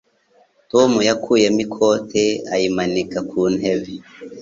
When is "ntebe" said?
3.55-3.95